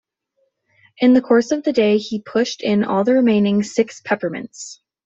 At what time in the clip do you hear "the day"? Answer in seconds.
1.61-1.99